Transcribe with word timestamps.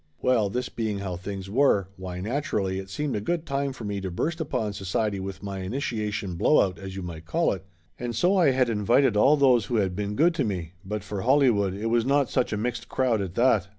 Well, 0.19 0.49
this 0.49 0.67
being 0.67 0.97
how 0.97 1.15
things 1.15 1.47
were, 1.47 1.87
why 1.95 2.21
naturally 2.21 2.79
it 2.79 2.89
seemed 2.89 3.15
a 3.15 3.21
good 3.21 3.45
time 3.45 3.71
for 3.71 3.83
me 3.83 4.01
to 4.01 4.09
burst 4.09 4.41
upon 4.41 4.73
society 4.73 5.19
with 5.19 5.43
my 5.43 5.59
initiation 5.59 6.37
blowout 6.37 6.79
as 6.79 6.95
you 6.95 7.03
might 7.03 7.27
call 7.27 7.53
it, 7.53 7.63
and 7.99 8.15
so 8.15 8.35
I 8.35 8.49
had 8.49 8.67
invited 8.67 9.15
all 9.15 9.37
who 9.37 9.75
had 9.75 9.95
been 9.95 10.15
good 10.15 10.33
to 10.33 10.43
me, 10.43 10.73
but 10.83 11.03
for 11.03 11.21
Holly 11.21 11.51
wood, 11.51 11.75
it 11.75 11.85
was 11.91 12.03
not 12.03 12.31
such 12.31 12.51
a 12.51 12.57
mixed 12.57 12.89
crowd, 12.89 13.21
at 13.21 13.35
that. 13.35 13.67